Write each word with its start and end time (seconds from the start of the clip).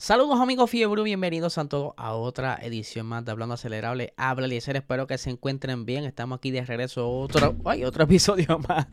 Saludos 0.00 0.40
amigos 0.40 0.70
Fiebre, 0.70 1.02
bienvenidos 1.02 1.58
a 1.58 1.68
todos 1.68 1.92
a 1.98 2.14
otra 2.14 2.58
edición 2.62 3.04
más 3.04 3.22
de 3.22 3.32
Hablando 3.32 3.56
Acelerable. 3.56 4.14
Habla 4.16 4.46
Eliezer, 4.46 4.76
espero 4.76 5.06
que 5.06 5.18
se 5.18 5.28
encuentren 5.28 5.84
bien. 5.84 6.06
Estamos 6.06 6.38
aquí 6.38 6.50
de 6.50 6.64
regreso 6.64 7.06
otro, 7.06 7.54
ay, 7.66 7.84
otro 7.84 8.04
episodio 8.04 8.58
más, 8.60 8.86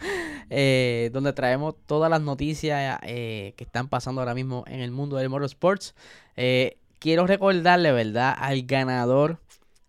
eh, 0.50 1.10
donde 1.14 1.32
traemos 1.32 1.76
todas 1.86 2.10
las 2.10 2.20
noticias 2.20 3.00
eh, 3.04 3.54
que 3.56 3.64
están 3.64 3.88
pasando 3.88 4.20
ahora 4.20 4.36
mismo 4.36 4.66
en 4.68 4.82
el 4.82 4.92
mundo 4.92 5.16
del 5.16 5.30
motorsports. 5.30 5.96
Eh, 6.36 6.78
quiero 7.00 7.26
recordarle, 7.26 7.94
¿verdad?, 7.94 8.36
al 8.38 8.64
ganador 8.64 9.40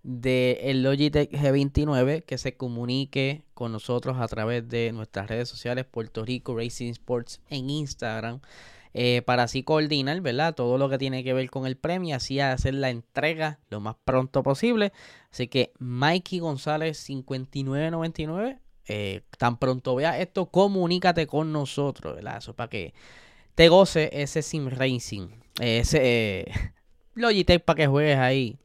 del 0.04 0.84
Logitech 0.84 1.32
G29 1.32 2.22
que 2.22 2.38
se 2.38 2.56
comunique 2.56 3.42
con 3.54 3.72
nosotros 3.72 4.18
a 4.20 4.28
través 4.28 4.68
de 4.68 4.92
nuestras 4.92 5.26
redes 5.26 5.48
sociales 5.48 5.84
Puerto 5.84 6.24
Rico 6.24 6.56
Racing 6.56 6.92
Sports 6.92 7.40
en 7.50 7.70
Instagram. 7.70 8.40
Eh, 8.94 9.22
para 9.22 9.44
así 9.44 9.62
coordinar, 9.62 10.20
¿verdad? 10.20 10.54
Todo 10.54 10.78
lo 10.78 10.88
que 10.88 10.98
tiene 10.98 11.22
que 11.22 11.32
ver 11.34 11.50
con 11.50 11.66
el 11.66 11.76
premio, 11.76 12.16
así 12.16 12.40
hacer 12.40 12.74
la 12.74 12.90
entrega 12.90 13.58
lo 13.70 13.80
más 13.80 13.96
pronto 14.04 14.42
posible. 14.42 14.92
Así 15.30 15.48
que 15.48 15.72
Mikey 15.78 16.38
González 16.38 16.96
5999, 16.98 18.58
eh, 18.88 19.22
tan 19.36 19.58
pronto 19.58 19.94
vea 19.94 20.18
esto, 20.18 20.46
comunícate 20.46 21.26
con 21.26 21.52
nosotros, 21.52 22.16
¿verdad? 22.16 22.38
Eso 22.38 22.54
para 22.54 22.70
que 22.70 22.94
te 23.54 23.68
goce 23.68 24.10
ese 24.12 24.42
Sim 24.42 24.68
Racing, 24.68 25.28
ese 25.60 25.98
eh, 26.02 26.52
Logitech 27.14 27.62
para 27.64 27.76
que 27.76 27.86
juegues 27.86 28.18
ahí. 28.18 28.56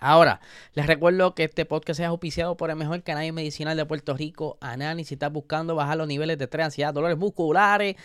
Ahora, 0.00 0.40
les 0.74 0.86
recuerdo 0.86 1.34
que 1.34 1.44
este 1.44 1.64
podcast 1.64 2.00
es 2.00 2.06
auspiciado 2.06 2.56
por 2.56 2.70
el 2.70 2.76
mejor 2.76 3.02
canal 3.02 3.32
medicinal 3.32 3.76
de 3.76 3.84
Puerto 3.84 4.16
Rico, 4.16 4.56
Anani. 4.60 5.04
Si 5.04 5.14
estás 5.14 5.32
buscando 5.32 5.74
bajar 5.74 5.98
los 5.98 6.06
niveles 6.06 6.38
de 6.38 6.44
estrés, 6.44 6.66
ansiedad, 6.66 6.94
dolores 6.94 7.18
musculares, 7.18 7.96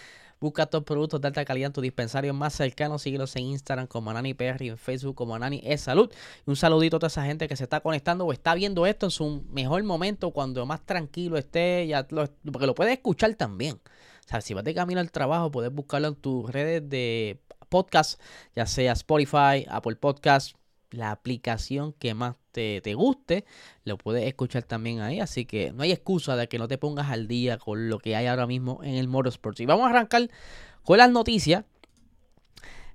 Busca 0.43 0.63
estos 0.63 0.83
productos 0.83 1.21
de 1.21 1.29
alta 1.29 1.45
calidad 1.45 1.67
en 1.67 1.71
tu 1.71 1.79
dispensario 1.79 2.33
más 2.33 2.51
cercano. 2.53 2.99
Síguelos 2.99 3.33
en 3.37 3.43
Instagram 3.43 3.87
como 3.87 4.11
Anani 4.11 4.33
PR 4.33 4.61
y 4.61 4.67
en 4.67 4.77
Facebook 4.77 5.15
como 5.15 5.35
Anani 5.35 5.61
es 5.63 5.79
Salud. 5.79 6.11
Un 6.45 6.57
saludito 6.57 6.97
a 6.97 6.99
toda 6.99 7.07
esa 7.07 7.23
gente 7.23 7.47
que 7.47 7.55
se 7.55 7.63
está 7.63 7.79
conectando 7.79 8.25
o 8.25 8.33
está 8.33 8.53
viendo 8.53 8.85
esto 8.85 9.05
en 9.05 9.11
su 9.11 9.45
mejor 9.53 9.81
momento, 9.83 10.31
cuando 10.31 10.65
más 10.65 10.85
tranquilo 10.85 11.37
esté, 11.37 11.87
ya 11.87 12.05
porque 12.05 12.67
lo 12.67 12.75
puedes 12.75 12.91
escuchar 12.91 13.33
también. 13.35 13.75
O 14.25 14.27
sea, 14.27 14.41
si 14.41 14.53
vas 14.53 14.65
de 14.65 14.73
camino 14.73 14.99
al 14.99 15.11
trabajo, 15.11 15.49
puedes 15.49 15.71
buscarlo 15.71 16.09
en 16.09 16.15
tus 16.15 16.51
redes 16.51 16.89
de 16.89 17.39
podcast, 17.69 18.19
ya 18.53 18.65
sea 18.65 18.91
Spotify, 18.91 19.65
Apple 19.69 19.95
Podcast, 19.95 20.57
la 20.93 21.11
aplicación 21.11 21.93
que 21.93 22.13
más 22.13 22.35
te, 22.51 22.93
guste, 22.93 23.45
lo 23.83 23.97
puedes 23.97 24.25
escuchar 24.25 24.63
también 24.63 25.01
ahí. 25.01 25.19
Así 25.19 25.45
que 25.45 25.71
no 25.71 25.83
hay 25.83 25.91
excusa 25.91 26.35
de 26.35 26.47
que 26.47 26.59
no 26.59 26.67
te 26.67 26.77
pongas 26.77 27.09
al 27.09 27.27
día 27.27 27.57
con 27.57 27.89
lo 27.89 27.99
que 27.99 28.15
hay 28.15 28.27
ahora 28.27 28.47
mismo 28.47 28.79
en 28.83 28.95
el 28.95 29.07
Motorsports. 29.07 29.59
Y 29.59 29.65
vamos 29.65 29.87
a 29.87 29.89
arrancar 29.89 30.29
con 30.83 30.97
las 30.97 31.09
noticias. 31.09 31.65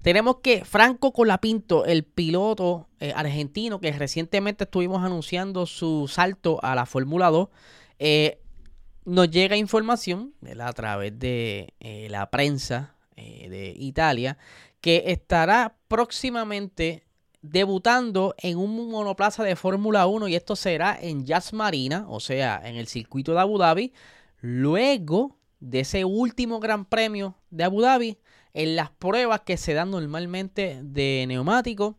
Tenemos 0.00 0.36
que 0.36 0.64
Franco 0.64 1.12
Colapinto, 1.12 1.84
el 1.84 2.04
piloto 2.04 2.88
eh, 3.00 3.12
argentino 3.16 3.80
que 3.80 3.90
recientemente 3.90 4.64
estuvimos 4.64 5.04
anunciando 5.04 5.66
su 5.66 6.06
salto 6.06 6.60
a 6.62 6.76
la 6.76 6.86
Fórmula 6.86 7.30
2, 7.30 7.48
eh, 7.98 8.40
nos 9.04 9.28
llega 9.28 9.56
información 9.56 10.34
a 10.60 10.72
través 10.72 11.18
de 11.18 11.74
eh, 11.80 12.06
la 12.10 12.30
prensa 12.30 12.94
de 13.16 13.74
Italia 13.76 14.38
que 14.80 15.04
estará 15.06 15.76
próximamente 15.88 17.07
debutando 17.42 18.34
en 18.38 18.58
un 18.58 18.90
monoplaza 18.90 19.44
de 19.44 19.56
Fórmula 19.56 20.06
1 20.06 20.28
y 20.28 20.34
esto 20.34 20.56
será 20.56 20.98
en 21.00 21.24
Jazz 21.24 21.52
Marina, 21.52 22.06
o 22.08 22.20
sea, 22.20 22.60
en 22.64 22.76
el 22.76 22.88
circuito 22.88 23.32
de 23.32 23.40
Abu 23.40 23.58
Dhabi, 23.58 23.92
luego 24.40 25.36
de 25.60 25.80
ese 25.80 26.04
último 26.04 26.60
Gran 26.60 26.84
Premio 26.84 27.36
de 27.50 27.64
Abu 27.64 27.80
Dhabi, 27.80 28.18
en 28.54 28.76
las 28.76 28.90
pruebas 28.90 29.42
que 29.42 29.56
se 29.56 29.74
dan 29.74 29.90
normalmente 29.90 30.80
de 30.82 31.24
neumático. 31.28 31.96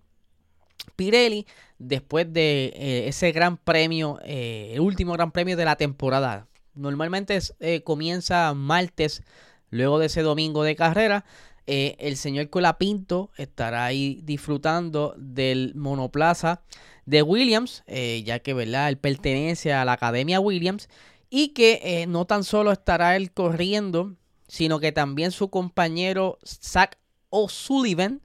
Pirelli, 0.95 1.45
después 1.77 2.31
de 2.31 2.73
eh, 2.75 3.07
ese 3.07 3.31
gran 3.31 3.57
premio, 3.57 4.19
eh, 4.23 4.71
el 4.73 4.81
último 4.81 5.13
gran 5.13 5.31
premio 5.31 5.56
de 5.56 5.66
la 5.66 5.75
temporada. 5.75 6.47
Normalmente 6.73 7.39
eh, 7.59 7.81
comienza 7.83 8.53
martes, 8.53 9.23
luego 9.69 10.00
de 10.00 10.07
ese 10.07 10.21
domingo 10.21 10.63
de 10.63 10.75
carrera. 10.75 11.25
Eh, 11.72 11.96
el 12.00 12.18
señor 12.18 12.50
Colapinto 12.50 13.30
estará 13.38 13.85
ahí 13.85 14.22
disfrutando 14.24 15.13
del 15.19 15.75
monoplaza 15.75 16.63
de 17.06 17.22
Williams, 17.22 17.84
eh, 17.85 18.24
ya 18.25 18.40
que 18.40 18.56
¿verdad? 18.56 18.90
él 18.90 18.97
pertenece 18.97 19.72
a 19.72 19.85
la 19.85 19.91
Academia 19.91 20.40
Williams 20.40 20.90
y 21.30 21.50
que 21.50 21.80
eh, 21.84 22.07
no 22.07 22.25
tan 22.25 22.44
solo 22.44 22.72
estará 22.72 23.16
él 23.16 23.31
corriendo, 23.31 24.16
sino 24.47 24.80
que 24.80 24.91
también 24.91 25.30
su 25.30 25.52
compañero 25.52 26.40
Zach 26.44 26.97
O'Sullivan, 27.30 28.24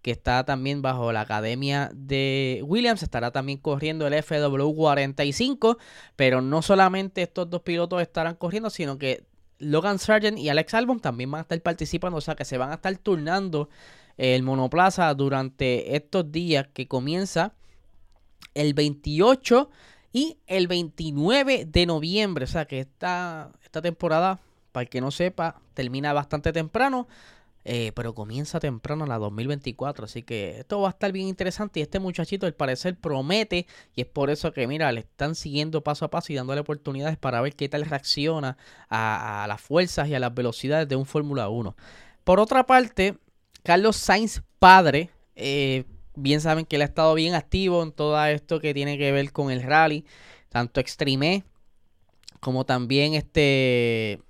que 0.00 0.12
está 0.12 0.46
también 0.46 0.80
bajo 0.80 1.12
la 1.12 1.20
academia 1.20 1.90
de 1.92 2.62
Williams, 2.64 3.02
estará 3.02 3.30
también 3.30 3.58
corriendo 3.58 4.06
el 4.06 4.14
FW45, 4.14 5.76
pero 6.16 6.40
no 6.40 6.62
solamente 6.62 7.20
estos 7.20 7.50
dos 7.50 7.60
pilotos 7.60 8.00
estarán 8.00 8.36
corriendo, 8.36 8.70
sino 8.70 8.96
que 8.96 9.26
Logan 9.58 9.98
Sargent 9.98 10.38
y 10.38 10.48
Alex 10.48 10.74
Albon 10.74 11.00
también 11.00 11.30
van 11.30 11.40
a 11.40 11.42
estar 11.42 11.60
participando, 11.60 12.18
o 12.18 12.20
sea 12.20 12.36
que 12.36 12.44
se 12.44 12.58
van 12.58 12.70
a 12.70 12.74
estar 12.74 12.96
turnando 12.98 13.68
el 14.16 14.42
monoplaza 14.42 15.12
durante 15.14 15.96
estos 15.96 16.30
días 16.32 16.68
que 16.72 16.88
comienza 16.88 17.52
el 18.54 18.74
28 18.74 19.70
y 20.12 20.38
el 20.46 20.66
29 20.66 21.66
de 21.66 21.86
noviembre. 21.86 22.44
O 22.44 22.48
sea 22.48 22.64
que 22.64 22.80
esta, 22.80 23.52
esta 23.62 23.82
temporada, 23.82 24.40
para 24.72 24.82
el 24.82 24.88
que 24.88 25.00
no 25.00 25.10
sepa, 25.10 25.60
termina 25.74 26.12
bastante 26.12 26.52
temprano. 26.52 27.06
Eh, 27.68 27.90
pero 27.96 28.14
comienza 28.14 28.60
temprano 28.60 29.06
la 29.06 29.18
2024, 29.18 30.04
así 30.04 30.22
que 30.22 30.60
esto 30.60 30.82
va 30.82 30.86
a 30.86 30.90
estar 30.92 31.10
bien 31.10 31.26
interesante 31.26 31.80
y 31.80 31.82
este 31.82 31.98
muchachito 31.98 32.46
al 32.46 32.54
parecer 32.54 32.96
promete 32.96 33.66
y 33.96 34.02
es 34.02 34.06
por 34.06 34.30
eso 34.30 34.52
que 34.52 34.68
mira, 34.68 34.92
le 34.92 35.00
están 35.00 35.34
siguiendo 35.34 35.82
paso 35.82 36.04
a 36.04 36.10
paso 36.10 36.32
y 36.32 36.36
dándole 36.36 36.60
oportunidades 36.60 37.16
para 37.16 37.40
ver 37.40 37.56
qué 37.56 37.68
tal 37.68 37.84
reacciona 37.84 38.56
a, 38.88 39.46
las 39.48 39.60
fuerzas 39.60 40.08
y 40.08 40.14
a 40.14 40.20
las 40.20 40.32
velocidades 40.32 40.86
de 40.86 40.94
un 40.94 41.06
Fórmula 41.06 41.48
1. 41.48 41.74
Por 42.22 42.38
otra 42.38 42.66
parte, 42.66 43.18
Carlos 43.64 43.96
Sainz 43.96 44.42
padre, 44.60 45.10
eh, 45.34 45.86
bien 46.14 46.40
saben 46.40 46.66
que 46.66 46.76
él 46.76 46.82
ha 46.82 46.84
estado 46.84 47.14
bien 47.14 47.34
activo 47.34 47.82
en 47.82 47.90
todo 47.90 48.24
esto 48.26 48.60
que 48.60 48.74
tiene 48.74 48.96
que 48.96 49.10
ver 49.10 49.32
con 49.32 49.50
el 49.50 49.64
rally, 49.64 50.04
tanto 50.50 50.78
Extreme 50.78 51.42
como 52.38 52.64
también 52.64 53.14
este 53.14 54.22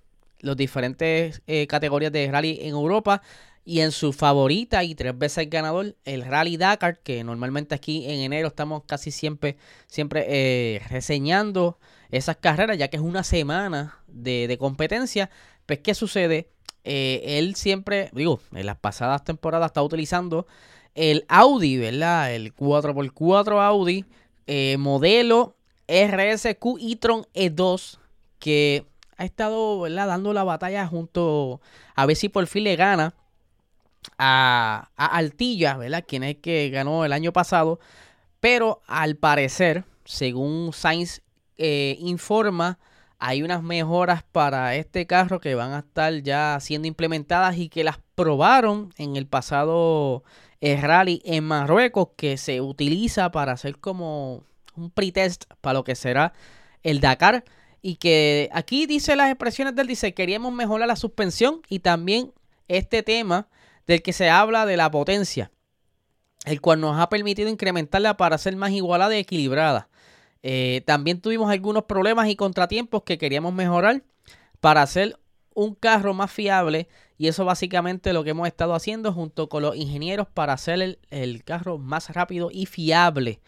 los 0.47 0.57
diferentes 0.57 1.43
eh, 1.47 1.67
categorías 1.67 2.13
de 2.13 2.31
rally 2.31 2.59
en 2.63 2.69
Europa 2.69 3.21
y 3.65 3.81
en 3.81 3.91
su 3.91 4.13
favorita 4.13 4.85
y 4.85 4.95
tres 4.95 5.19
veces 5.19 5.51
ganador, 5.51 5.97
el 6.05 6.25
Rally 6.25 6.57
Dakar, 6.57 7.01
que 7.01 7.25
normalmente 7.25 7.75
aquí 7.75 8.05
en 8.07 8.21
enero 8.21 8.47
estamos 8.47 8.85
casi 8.87 9.11
siempre, 9.11 9.57
siempre 9.89 10.25
eh, 10.29 10.81
reseñando 10.89 11.77
esas 12.11 12.37
carreras, 12.37 12.79
ya 12.79 12.87
que 12.87 12.97
es 12.97 13.03
una 13.03 13.25
semana 13.25 13.99
de, 14.07 14.57
competencia. 14.61 15.31
Pues, 15.67 15.81
¿qué 15.81 15.95
sucede? 15.95 16.49
Eh, 16.85 17.39
él 17.39 17.57
siempre, 17.57 18.11
digo, 18.13 18.41
en 18.55 18.67
las 18.67 18.77
pasadas 18.77 19.25
temporadas 19.25 19.71
está 19.71 19.83
utilizando 19.83 20.47
el 20.95 21.25
Audi, 21.27 21.77
¿verdad? 21.77 22.33
El 22.33 22.55
4x4 22.55 23.61
Audi, 23.61 24.05
modelo 24.79 25.57
RSQ 25.89 26.79
e-tron 26.81 27.27
E2, 27.35 27.99
que 28.39 28.87
ha 29.17 29.25
estado 29.25 29.89
dando 29.89 30.33
la 30.33 30.45
batalla 30.45 30.87
junto 30.87 31.61
a 31.95 32.07
ver 32.07 32.17
si 32.17 32.29
por 32.29 32.47
fin 32.47 32.65
le 32.65 32.77
gana 32.77 33.15
a, 34.19 34.89
Altilla, 34.97 35.77
¿verdad? 35.77 36.05
quien 36.07 36.23
es 36.23 36.37
que 36.37 36.71
ganó 36.71 37.05
el 37.05 37.13
año 37.13 37.33
pasado. 37.33 37.81
Pero 38.41 38.83
al 38.87 39.17
parecer, 39.17 39.85
según 40.05 40.73
Sainz 40.73 41.23
eh, 41.57 41.97
informa, 42.01 42.79
hay 43.19 43.43
unas 43.43 43.63
mejoras 43.63 44.23
para 44.23 44.75
este 44.77 45.07
carro 45.07 45.41
que 45.41 45.55
van 45.55 45.73
a 45.73 45.79
estar 45.81 46.13
ya 46.23 46.59
siendo 46.61 46.87
implementadas 46.87 47.57
y 47.57 47.69
que 47.69 47.83
las 47.83 47.99
probaron 48.15 48.93
en 48.99 49.17
el 49.17 49.27
pasado 49.27 50.23
eh, 50.61 50.79
rally 50.81 51.23
en 51.25 51.45
Marruecos, 51.45 52.09
que 52.17 52.37
se 52.37 52.61
utiliza 52.61 53.31
para 53.31 53.53
hacer 53.53 53.79
como 53.79 54.45
un 54.77 54.91
pretest 54.91 55.47
para 55.63 55.75
lo 55.75 55.85
que 55.85 55.95
será 55.95 56.35
el 56.83 57.01
Dakar 57.01 57.45
y 57.87 57.99
que 57.99 58.51
aquí 58.53 58.87
dice 58.87 59.15
las 59.15 59.31
expresiones 59.31 59.77
del 59.77 59.87
dice, 59.87 60.13
queríamos 60.13 60.53
mejorar 60.53 60.89
la 60.89 60.97
suspensión 60.97 61.63
y 61.69 61.79
también 61.79 62.33
este 62.67 63.05
tema 63.05 63.47
del 63.87 64.03
que 64.03 64.13
se 64.13 64.29
habla 64.29 64.67
de 64.67 64.77
la 64.77 64.91
potencia, 64.91 65.53
el 66.47 66.61
cual 66.61 66.81
nos 66.81 66.99
ha 66.99 67.09
permitido 67.09 67.49
incrementarla 67.49 68.17
para 68.17 68.39
ser 68.39 68.57
más 68.57 68.73
igualada 68.73 69.15
y 69.15 69.21
equilibrada. 69.21 69.89
Eh, 70.43 70.83
también 70.85 71.21
tuvimos 71.21 71.49
algunos 71.49 71.85
problemas 71.85 72.29
y 72.29 72.35
contratiempos 72.35 73.05
que 73.05 73.19
queríamos 73.19 73.55
mejorar 73.55 74.03
para 74.59 74.83
hacer 74.83 75.17
un 75.55 75.77
carro 75.77 76.13
más 76.13 76.33
fiable 76.33 76.89
y 77.19 77.29
eso 77.29 77.45
básicamente 77.45 78.13
lo 78.13 78.25
que 78.25 78.31
hemos 78.31 78.49
estado 78.49 78.75
haciendo 78.75 79.13
junto 79.13 79.49
con 79.49 79.63
los 79.63 79.77
ingenieros 79.77 80.27
para 80.27 80.55
hacer 80.55 80.99
el, 81.11 81.45
carro 81.45 81.79
más 81.79 82.13
rápido 82.13 82.49
y 82.51 82.67
fiable. 82.67 83.39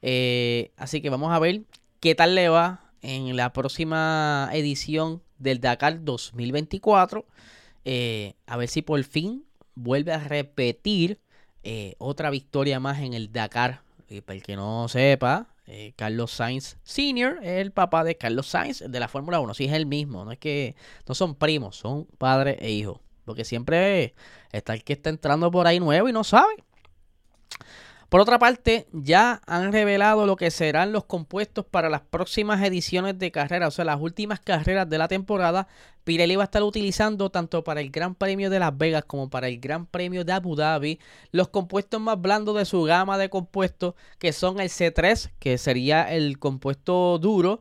Eh, 0.00 0.70
así 0.76 1.02
que 1.02 1.10
vamos 1.10 1.32
a 1.32 1.40
ver 1.40 1.62
qué 1.98 2.14
tal 2.14 2.36
le 2.36 2.48
va 2.48 2.89
en 3.02 3.36
la 3.36 3.52
próxima 3.52 4.48
edición 4.52 5.22
del 5.38 5.60
Dakar 5.60 6.04
2024. 6.04 7.26
Eh, 7.84 8.34
a 8.46 8.56
ver 8.56 8.68
si 8.68 8.82
por 8.82 9.02
fin 9.04 9.44
vuelve 9.74 10.12
a 10.12 10.18
repetir 10.18 11.20
eh, 11.62 11.94
otra 11.98 12.30
victoria 12.30 12.80
más 12.80 13.00
en 13.00 13.14
el 13.14 13.32
Dakar. 13.32 13.82
Y 14.08 14.20
para 14.20 14.36
el 14.36 14.42
que 14.42 14.56
no 14.56 14.88
sepa, 14.88 15.48
eh, 15.66 15.92
Carlos 15.96 16.32
Sainz 16.32 16.76
Sr. 16.82 17.38
es 17.42 17.60
el 17.60 17.70
papá 17.70 18.02
de 18.02 18.16
Carlos 18.16 18.48
Sainz 18.48 18.82
de 18.86 19.00
la 19.00 19.08
Fórmula 19.08 19.40
1. 19.40 19.54
Sí, 19.54 19.66
es 19.66 19.72
el 19.72 19.86
mismo. 19.86 20.24
No 20.24 20.32
es 20.32 20.38
que 20.38 20.74
no 21.06 21.14
son 21.14 21.34
primos, 21.34 21.76
son 21.76 22.06
padre 22.18 22.58
e 22.60 22.70
hijo. 22.70 23.00
Porque 23.24 23.44
siempre 23.44 24.14
está 24.50 24.74
el 24.74 24.82
que 24.82 24.94
está 24.94 25.10
entrando 25.10 25.50
por 25.50 25.66
ahí 25.66 25.78
nuevo 25.78 26.08
y 26.08 26.12
no 26.12 26.24
sabe. 26.24 26.54
Por 28.10 28.20
otra 28.20 28.40
parte, 28.40 28.88
ya 28.92 29.40
han 29.46 29.72
revelado 29.72 30.26
lo 30.26 30.34
que 30.34 30.50
serán 30.50 30.90
los 30.90 31.04
compuestos 31.04 31.64
para 31.64 31.88
las 31.88 32.00
próximas 32.00 32.60
ediciones 32.60 33.16
de 33.20 33.30
carrera, 33.30 33.68
o 33.68 33.70
sea, 33.70 33.84
las 33.84 34.00
últimas 34.00 34.40
carreras 34.40 34.90
de 34.90 34.98
la 34.98 35.06
temporada. 35.06 35.68
Pirelli 36.02 36.34
va 36.34 36.42
a 36.42 36.46
estar 36.46 36.64
utilizando 36.64 37.30
tanto 37.30 37.62
para 37.62 37.80
el 37.80 37.90
Gran 37.90 38.16
Premio 38.16 38.50
de 38.50 38.58
Las 38.58 38.76
Vegas 38.76 39.04
como 39.04 39.30
para 39.30 39.46
el 39.46 39.60
Gran 39.60 39.86
Premio 39.86 40.24
de 40.24 40.32
Abu 40.32 40.56
Dhabi 40.56 40.98
los 41.30 41.50
compuestos 41.50 42.00
más 42.00 42.20
blandos 42.20 42.56
de 42.56 42.64
su 42.64 42.82
gama 42.82 43.16
de 43.16 43.30
compuestos, 43.30 43.94
que 44.18 44.32
son 44.32 44.58
el 44.58 44.70
C3, 44.70 45.30
que 45.38 45.56
sería 45.56 46.12
el 46.12 46.40
compuesto 46.40 47.16
duro, 47.20 47.60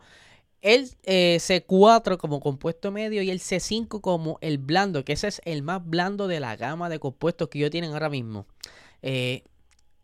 el 0.63 0.90
eh, 1.04 1.38
C4 1.40 2.18
como 2.18 2.40
compuesto 2.40 2.92
medio 2.92 3.22
y 3.22 3.30
el 3.30 3.40
C5 3.40 4.02
como 4.02 4.40
el 4.42 4.57
blando, 4.57 5.06
que 5.06 5.13
ese 5.13 5.28
es 5.28 5.42
el 5.45 5.62
más 5.62 5.86
blando 5.86 6.28
de 6.28 6.40
la 6.40 6.56
gama 6.56 6.90
de 6.90 6.98
compuestos 6.98 7.50
que 7.50 7.60
ellos 7.60 7.69
tienen 7.69 7.94
ahora 7.94 8.10
mismo. 8.10 8.48
Eh, 9.04 9.44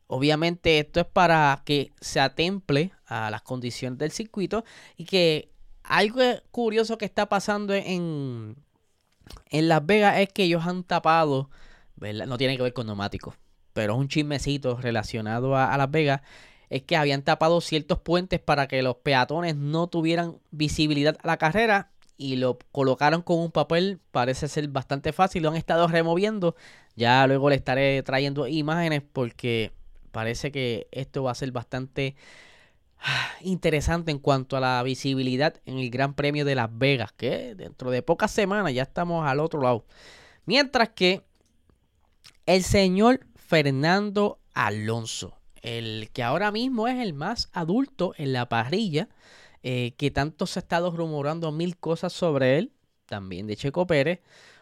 Obviamente 0.08 0.80
esto 0.80 1.00
es 1.00 1.06
para 1.08 1.64
que 1.66 1.92
se 2.00 2.20
atemple 2.20 2.92
a 3.08 3.32
las 3.32 3.42
condiciones 3.42 3.98
del 3.98 4.12
circuito 4.12 4.64
y 4.98 5.06
que 5.06 5.50
algo 5.84 6.22
curioso 6.52 6.98
que 6.98 7.06
está 7.06 7.28
pasando 7.28 7.74
en, 7.74 8.56
en 9.50 9.68
Las 9.68 9.86
Vegas 9.86 10.20
es 10.20 10.30
que 10.30 10.44
ellos 10.44 10.66
han 10.66 10.84
tapado, 10.84 11.50
no 12.00 12.38
tiene 12.38 12.56
que 12.56 12.64
ver 12.64 12.74
con 12.74 12.88
neumáticos, 12.88 13.36
pero 13.74 13.94
es 13.94 14.00
un 14.00 14.08
chismecito 14.08 14.78
relacionado 14.78 15.56
a, 15.56 15.74
a 15.74 15.78
Las 15.78 15.90
Vegas, 15.90 16.22
es 16.70 16.84
que 16.84 16.98
habían 16.98 17.24
tapado 17.24 17.62
ciertos 17.62 18.00
puentes 18.00 18.40
para 18.40 18.68
que 18.68 18.82
los 18.84 18.98
peatones 18.98 19.56
no 19.56 19.88
tuvieran 19.88 20.38
visibilidad 20.52 21.18
a 21.24 21.28
la 21.28 21.38
carrera 21.38 21.92
y 22.18 22.38
lo 22.38 22.58
colocaron 22.72 23.22
con 23.22 23.40
un 23.40 23.52
papel, 23.52 24.00
parece 24.12 24.48
ser 24.48 24.68
bastante 24.70 25.14
fácil, 25.14 25.44
lo 25.44 25.50
han 25.50 25.56
estado 25.56 25.88
removiendo, 25.88 26.56
ya 26.96 27.26
luego 27.28 27.50
le 27.50 27.56
estaré 27.56 28.02
trayendo 28.04 28.48
imágenes 28.48 29.02
porque 29.02 29.74
parece 30.16 30.50
que 30.50 30.88
esto 30.92 31.24
va 31.24 31.32
a 31.32 31.36
ser 31.36 31.52
bastante 31.52 32.16
ah, 33.02 33.32
interesante 33.42 34.12
en 34.12 34.20
cuanto 34.20 34.56
a 34.56 34.62
la 34.62 34.82
visibilidad 34.82 35.62
en 35.66 35.78
el 35.78 35.90
Gran 35.90 36.14
Premio 36.14 36.46
de 36.46 36.56
Las 36.56 36.70
Vegas, 36.72 37.12
que 37.12 37.54
dentro 37.54 37.92
de 37.92 38.02
pocas 38.02 38.32
semanas 38.32 38.74
ya 38.74 38.84
estamos 38.84 39.28
al 39.28 39.42
otro 39.42 39.62
lado. 39.62 39.86
Mientras 40.46 40.88
que 40.88 41.24
el 42.46 42.64
señor 42.64 43.26
Fernando 43.36 44.40
Alonso, 44.54 45.38
el 45.62 46.10
que 46.14 46.24
ahora 46.24 46.50
mismo 46.50 46.88
es 46.88 47.02
el 47.02 47.14
más 47.14 47.50
adulto 47.52 48.14
en 48.16 48.32
la 48.32 48.48
parrilla, 48.48 49.10
eh, 49.64 49.96
que 49.98 50.12
tanto 50.12 50.48
se 50.48 50.60
ha 50.60 50.62
estado 50.62 50.92
rumorando 50.92 51.52
mil 51.52 51.76
cosas 51.76 52.14
sobre 52.14 52.58
él, 52.58 52.72
también 53.06 53.48
de 53.48 53.58
Checo 53.58 53.86
Pérez. 53.86 54.22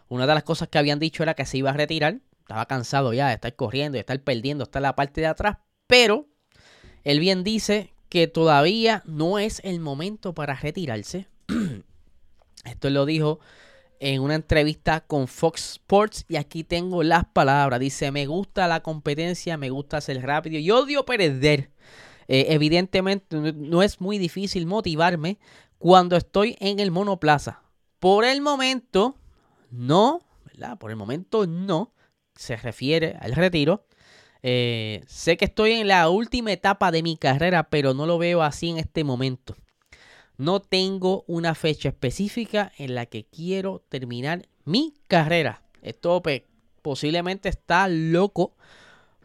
Una 0.10 0.26
de 0.26 0.34
las 0.34 0.44
cosas 0.44 0.68
que 0.70 0.80
habían 0.80 0.98
dicho 0.98 1.22
era 1.22 1.36
que 1.36 1.46
se 1.46 1.60
iba 1.60 1.70
a 1.70 1.74
retirar, 1.74 2.22
estaba 2.44 2.66
cansado 2.66 3.14
ya 3.14 3.30
de 3.30 3.36
estar 3.36 3.56
corriendo, 3.56 3.96
de 3.96 4.02
estar 4.02 4.20
perdiendo, 4.22 4.70
en 4.72 4.82
la 4.82 4.96
parte 4.96 5.22
de 5.22 5.28
atrás, 5.28 5.58
pero 5.88 6.28
él 7.04 7.20
bien 7.20 7.44
dice 7.44 7.94
que 8.10 8.28
todavía 8.28 9.02
no 9.06 9.40
es 9.40 9.62
el 9.64 9.80
momento 9.80 10.34
para 10.34 10.54
retirarse. 10.56 11.28
Esto 12.66 12.90
lo 12.90 13.06
dijo 13.06 13.40
en 14.00 14.22
una 14.22 14.36
entrevista 14.36 15.02
con 15.02 15.28
Fox 15.28 15.72
Sports 15.72 16.26
y 16.28 16.36
aquí 16.36 16.64
tengo 16.64 17.04
las 17.04 17.26
palabras. 17.26 17.80
Dice, 17.80 18.12
me 18.12 18.26
gusta 18.26 18.68
la 18.68 18.84
competencia, 18.84 19.58
me 19.58 19.70
gusta 19.70 20.02
ser 20.02 20.22
rápido 20.22 20.60
y 20.60 20.70
odio 20.70 21.06
perder. 21.06 21.72
Eh, 22.28 22.48
evidentemente 22.50 23.54
no 23.54 23.84
es 23.84 24.00
muy 24.00 24.18
difícil 24.18 24.66
motivarme 24.66 25.40
cuando 25.78 26.16
estoy 26.16 26.58
en 26.60 26.80
el 26.80 26.92
monoplaza. 26.92 27.64
Por 28.00 28.26
el 28.26 28.42
momento, 28.42 29.18
no, 29.72 30.22
¿verdad? 30.46 30.78
Por 30.78 30.92
el 30.92 30.98
momento 30.98 31.48
no 31.48 31.94
se 32.36 32.56
refiere 32.56 33.18
al 33.20 33.34
retiro. 33.34 33.86
Eh, 34.42 35.04
sé 35.08 35.38
que 35.38 35.46
estoy 35.46 35.74
en 35.74 35.88
la 35.88 36.10
última 36.10 36.52
etapa 36.52 36.92
de 36.92 37.04
mi 37.04 37.18
carrera, 37.18 37.70
pero 37.70 37.94
no 37.94 38.06
lo 38.06 38.18
veo 38.18 38.42
así 38.42 38.70
en 38.70 38.78
este 38.78 39.04
momento. 39.04 39.56
No 40.38 40.62
tengo 40.62 41.24
una 41.28 41.56
fecha 41.56 41.90
específica 41.90 42.72
en 42.78 42.96
la 42.96 43.06
que 43.06 43.26
quiero 43.26 43.84
terminar 43.90 44.48
mi 44.66 44.94
carrera. 45.08 45.64
Esto 45.82 46.22
posiblemente 46.82 47.50
está 47.50 47.88
loco 47.88 48.56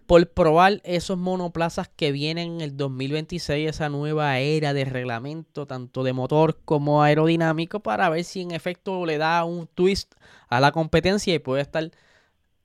por 0.08 0.26
probar 0.31 0.81
esos 0.84 1.19
monoplazas 1.19 1.90
que 1.94 2.12
vienen 2.12 2.54
en 2.54 2.61
el 2.62 2.76
2026, 2.78 3.69
esa 3.69 3.90
nueva 3.90 4.38
era 4.38 4.72
de 4.72 4.87
reglamento, 4.87 5.66
tanto 5.66 6.02
de 6.02 6.14
motor 6.14 6.61
como 6.64 7.02
aerodinámico, 7.02 7.81
para 7.81 8.08
ver 8.08 8.25
si 8.25 8.40
en 8.40 8.52
efecto 8.52 9.04
le 9.04 9.19
da 9.19 9.44
un 9.44 9.66
twist 9.66 10.14
a 10.49 10.61
la 10.61 10.72
competencia 10.72 11.34
y 11.34 11.38
puede 11.40 11.61
estar 11.61 11.90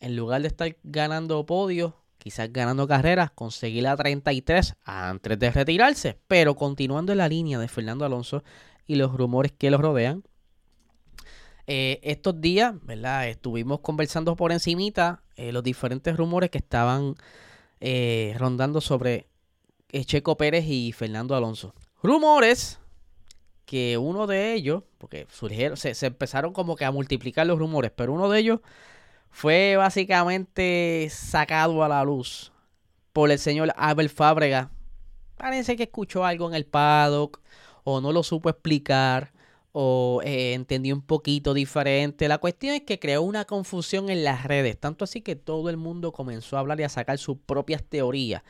en 0.04 0.18
lugar 0.18 0.42
de 0.42 0.50
estar 0.50 0.76
ganando 0.84 1.46
podios, 1.46 1.94
quizás 2.18 2.52
ganando 2.52 2.90
carreras, 2.90 3.32
conseguir 3.32 3.84
la 3.84 3.96
33 3.96 4.76
antes 4.84 5.40
de 5.40 5.50
retirarse. 5.50 6.20
Pero 6.28 6.56
continuando 6.56 7.14
en 7.14 7.20
la 7.20 7.30
línea 7.30 7.58
de 7.58 7.70
Fernando 7.70 8.04
Alonso 8.04 8.44
y 8.86 8.96
los 8.96 9.14
rumores 9.14 9.54
que 9.54 9.72
lo 9.72 9.78
rodean, 9.78 10.24
eh, 11.68 12.02
estos 12.04 12.42
días, 12.42 12.74
¿verdad? 12.82 13.30
Estuvimos 13.30 13.80
conversando 13.80 14.36
por 14.36 14.52
encimita 14.52 15.24
eh, 15.38 15.54
los 15.54 15.64
diferentes 15.64 16.18
rumores 16.18 16.50
que 16.50 16.58
estaban 16.58 17.16
eh, 17.80 18.36
rondando 18.38 18.82
sobre 18.82 19.28
Checo 20.06 20.36
Pérez 20.36 20.66
y 20.68 20.92
Fernando 20.92 21.34
Alonso. 21.34 21.74
Rumores 22.02 22.78
que 23.66 23.98
uno 23.98 24.28
de 24.28 24.54
ellos, 24.54 24.84
porque 24.98 25.28
surgieron, 25.32 25.78
se 25.78 26.06
empezaron 26.06 26.52
como 26.52 26.76
que 26.76 26.84
a 26.84 26.92
multiplicar 26.92 27.48
los 27.48 27.58
rumores, 27.58 27.94
pero 27.96 28.12
uno 28.12 28.30
de 28.30 28.40
ellos 28.40 28.60
fue 29.34 29.76
básicamente 29.76 31.08
sacado 31.12 31.84
a 31.84 31.90
la 31.90 32.04
luz 32.04 32.54
por 33.12 33.32
el 33.32 33.40
señor 33.40 33.74
Abel 33.76 34.10
Fábrega. 34.10 34.70
Parece 35.36 35.76
que 35.76 35.84
escuchó 35.84 36.24
algo 36.24 36.48
en 36.48 36.54
el 36.54 36.66
paddock 36.66 37.42
o 37.84 38.00
no 38.00 38.12
lo 38.12 38.22
supo 38.22 38.50
explicar 38.50 39.34
o 39.72 40.22
eh, 40.24 40.54
entendió 40.54 40.94
un 40.94 41.02
poquito 41.02 41.56
diferente. 41.56 42.28
La 42.28 42.38
cuestión 42.38 42.76
es 42.76 42.84
que 42.84 43.00
creó 43.00 43.24
una 43.24 43.44
confusión 43.46 44.12
en 44.12 44.24
las 44.24 44.44
redes, 44.46 44.80
tanto 44.80 45.04
así 45.04 45.22
que 45.22 45.36
todo 45.36 45.68
el 45.72 45.78
mundo 45.78 46.12
comenzó 46.12 46.56
a 46.56 46.60
hablar 46.60 46.80
y 46.80 46.84
a 46.84 46.90
sacar 46.90 47.18
sus 47.18 47.38
propias 47.40 47.84
teorías. 47.84 48.44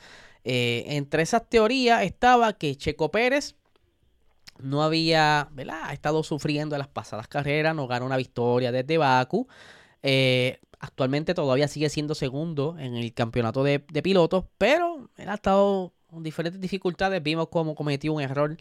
Eh, 0.44 0.84
entre 0.88 1.24
esas 1.24 1.50
teorías 1.50 2.04
estaba 2.04 2.52
que 2.54 2.76
Checo 2.76 3.10
Pérez 3.10 3.56
no 4.60 4.84
había 4.84 5.48
¿verdad? 5.54 5.94
estado 5.94 6.24
sufriendo 6.24 6.76
en 6.76 6.80
las 6.80 6.90
pasadas 6.90 7.30
carreras, 7.30 7.74
no 7.74 7.88
ganó 7.88 8.06
una 8.06 8.18
victoria 8.18 8.74
desde 8.74 8.98
Baku. 8.98 9.48
Eh, 10.04 10.60
Actualmente 10.84 11.34
todavía 11.34 11.70
sigue 11.70 11.88
siendo 11.88 12.14
segundo 12.14 12.76
en 12.78 12.96
el 12.96 13.14
campeonato 13.14 13.64
de, 13.64 13.80
pilotos, 13.80 14.44
pero 14.58 15.10
él 15.16 15.30
ha 15.30 15.36
estado 15.36 15.94
con 16.08 16.24
diferentes 16.24 16.60
dificultades. 16.60 17.24
Vimos 17.24 17.48
cómo 17.48 17.74
cometió 17.74 18.12
un 18.12 18.22
error 18.22 18.58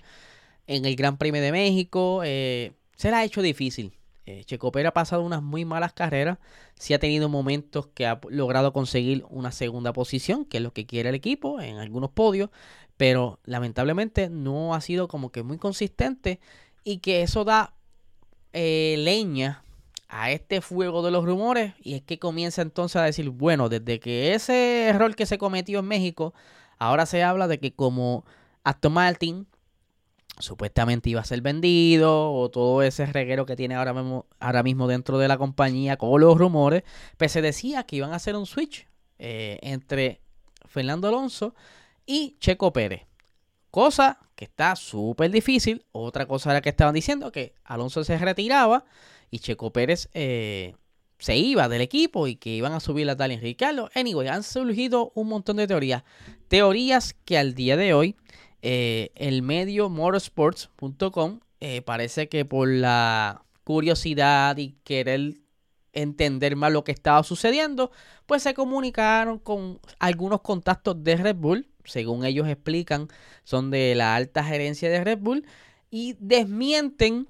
en 0.69 0.85
el 0.85 0.95
Gran 0.95 1.17
Premio 1.17 1.43
de 1.43 1.51
México. 1.51 2.23
Eh, 2.25 2.75
se 2.95 3.11
le 3.11 3.17
ha 3.17 3.25
hecho 3.25 3.43
difícil. 3.43 3.99
Eh, 4.25 4.45
Checo 4.45 4.71
Pérez 4.71 4.91
ha 4.91 4.95
pasado 4.95 5.23
unas 5.25 5.43
muy 5.43 5.65
malas 5.65 5.95
carreras. 5.95 6.39
Sí 6.77 6.95
ha 6.95 7.01
tenido 7.01 7.29
momentos 7.29 7.89
que 7.89 8.07
ha 8.07 8.21
logrado 8.29 8.73
conseguir 8.73 9.25
una 9.29 9.51
segunda 9.51 9.93
posición, 9.93 10.45
que 10.45 10.59
es 10.59 10.63
lo 10.63 10.73
que 10.73 10.87
quiere 10.87 11.09
el 11.09 11.17
equipo 11.17 11.61
en 11.61 11.79
algunos 11.79 12.11
podios. 12.13 12.51
Pero 12.97 13.41
lamentablemente 13.43 14.31
no 14.31 14.77
ha 14.77 14.81
sido 14.81 15.09
como 15.09 15.33
que 15.33 15.43
muy 15.43 15.59
consistente. 15.59 16.39
Y 16.85 16.99
que 16.99 17.23
eso 17.23 17.43
da 17.43 17.75
eh, 18.53 18.95
leña 18.99 19.65
a 20.13 20.31
este 20.31 20.61
fuego 20.61 21.03
de 21.03 21.11
los 21.11 21.25
rumores 21.25 21.73
y 21.83 21.95
es 21.95 22.03
que 22.03 22.19
comienza 22.19 22.61
entonces 22.61 22.97
a 22.97 23.05
decir, 23.05 23.31
bueno, 23.31 23.71
desde 23.71 23.99
que 23.99 24.35
ese 24.35 24.89
error 24.89 25.17
que 25.17 25.25
se 25.25 25.39
cometió 25.39 25.79
en 25.79 25.87
México, 25.87 26.35
ahora 26.79 27.07
se 27.07 27.23
habla 27.23 27.49
de 27.49 27.59
que 27.59 27.75
como 27.75 28.27
Aston 28.63 28.93
Martin 28.93 29.47
supuestamente 30.39 31.09
iba 31.09 31.23
a 31.23 31.25
ser 31.25 31.41
vendido 31.41 32.31
o 32.31 32.51
todo 32.51 32.83
ese 32.83 33.07
reguero 33.07 33.47
que 33.47 33.57
tiene 33.57 33.75
ahora 33.75 33.95
mismo, 33.95 34.27
ahora 34.39 34.63
mismo 34.63 34.87
dentro 34.87 35.17
de 35.17 35.29
la 35.29 35.39
compañía 35.39 35.97
con 35.97 36.21
los 36.21 36.37
rumores, 36.37 36.83
pues 37.17 37.33
se 37.33 37.41
decía 37.41 37.85
que 37.85 37.97
iban 37.97 38.13
a 38.13 38.17
hacer 38.17 38.37
un 38.37 38.45
switch 38.45 38.87
eh, 39.19 39.59
entre 39.63 40.21
Fernando 40.67 41.09
Alonso 41.09 41.55
y 42.05 42.37
Checo 42.39 42.71
Pérez. 42.71 43.07
Cosa 43.71 44.19
que 44.35 44.45
está 44.45 44.77
súper 44.77 45.31
difícil. 45.31 45.87
Otra 45.93 46.27
cosa 46.27 46.51
era 46.51 46.61
que 46.61 46.69
estaban 46.69 46.93
diciendo 46.93 47.33
que 47.33 47.55
Alonso 47.65 48.05
se 48.05 48.19
retiraba 48.19 48.85
y 49.33 49.39
Checo 49.41 49.73
Pérez 49.73 50.09
eh, 50.13 50.75
se 51.19 51.37
iba 51.37 51.69
del 51.69 51.81
equipo 51.81 52.29
y 52.29 52.37
que 52.37 52.51
iban 52.51 52.73
a 52.75 52.81
subir 52.81 53.09
a 53.09 53.15
Daniel 53.15 53.41
Ricardo. 53.41 53.91
Anyway, 53.95 54.29
han 54.29 54.43
surgido 54.43 55.11
un 55.15 55.29
montón 55.29 55.57
de 55.57 55.67
teorías. 55.67 56.05
Teorías 56.49 57.15
que 57.25 57.39
al 57.39 57.55
día 57.55 57.77
de 57.77 57.95
hoy 57.95 58.15
eh, 58.61 59.11
el 59.15 59.43
medio 59.43 59.89
motorsports.com 59.89 61.41
eh, 61.61 61.81
parece 61.81 62.29
que 62.29 62.45
por 62.45 62.69
la 62.69 63.45
curiosidad 63.65 64.59
y 64.59 64.77
querer 64.85 65.39
entender 65.95 66.55
más 66.55 66.71
lo 66.71 66.85
que 66.85 66.93
estaba 66.93 67.23
sucediendo, 67.23 67.91
pues 68.27 68.43
se 68.43 68.53
comunicaron 68.53 69.39
con 69.39 69.81
algunos 69.99 70.43
contactos 70.43 71.03
de 71.03 71.17
Red 71.17 71.37
Bull, 71.37 71.69
según 71.85 72.25
ellos 72.25 72.49
explican, 72.49 73.09
son 73.45 73.71
de 73.71 73.95
la 73.95 74.15
alta 74.15 74.45
gerencia 74.45 74.91
de 74.91 75.05
Red 75.05 75.19
Bull, 75.21 75.47
y 75.91 76.17
desmienten 76.19 77.29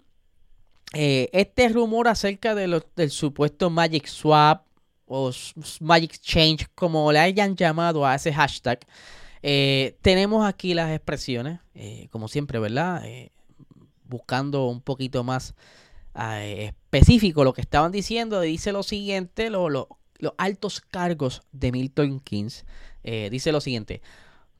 eh, 0.94 1.30
este 1.32 1.68
rumor 1.68 2.08
acerca 2.08 2.54
de 2.54 2.82
del 2.96 3.10
supuesto 3.10 3.70
Magic 3.70 4.06
Swap 4.06 4.66
o 5.06 5.30
Magic 5.80 6.18
Change, 6.20 6.66
como 6.74 7.10
le 7.12 7.18
hayan 7.18 7.56
llamado 7.56 8.06
a 8.06 8.14
ese 8.14 8.32
hashtag, 8.32 8.80
eh, 9.42 9.96
tenemos 10.02 10.46
aquí 10.46 10.74
las 10.74 10.90
expresiones, 10.90 11.60
eh, 11.74 12.08
como 12.10 12.28
siempre, 12.28 12.58
¿verdad? 12.58 13.02
Buscando 14.04 14.66
un 14.66 14.80
poquito 14.80 15.24
más 15.24 15.54
específico 16.14 17.42
lo 17.42 17.54
que 17.54 17.62
estaban 17.62 17.90
diciendo. 17.90 18.40
Dice 18.40 18.72
lo 18.72 18.82
siguiente, 18.82 19.48
los 19.50 19.86
altos 20.36 20.80
cargos 20.80 21.42
de 21.52 21.72
Milton 21.72 22.20
Keynes. 22.20 22.66
dice 23.02 23.50
lo 23.50 23.60
siguiente, 23.60 24.02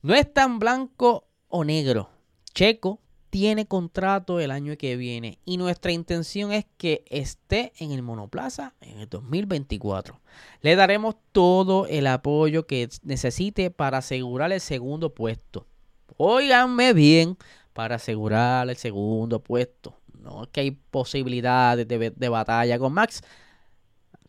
no 0.01 0.15
es 0.15 0.31
tan 0.33 0.59
blanco 0.59 1.27
o 1.47 1.63
negro. 1.63 2.09
Checo 2.53 3.02
tiene 3.33 3.65
contrato 3.65 4.39
el 4.39 4.51
año 4.51 4.77
que 4.77 4.95
viene 4.95 5.39
y 5.43 5.57
nuestra 5.57 5.91
intención 5.91 6.51
es 6.51 6.67
que 6.77 7.03
esté 7.09 7.73
en 7.79 7.91
el 7.91 8.03
monoplaza 8.03 8.75
en 8.79 8.99
el 8.99 9.09
2024. 9.09 10.19
Le 10.61 10.75
daremos 10.75 11.15
todo 11.31 11.87
el 11.87 12.05
apoyo 12.05 12.67
que 12.67 12.87
necesite 13.01 13.71
para 13.71 13.97
asegurar 13.97 14.51
el 14.51 14.61
segundo 14.61 15.15
puesto. 15.15 15.65
Óiganme 16.15 16.93
bien, 16.93 17.35
para 17.73 17.95
asegurar 17.95 18.69
el 18.69 18.77
segundo 18.77 19.39
puesto. 19.39 19.97
No 20.21 20.43
es 20.43 20.49
que 20.49 20.61
hay 20.61 20.71
posibilidades 20.71 21.87
de, 21.87 22.29
batalla 22.29 22.77
con 22.77 22.93
Max. 22.93 23.23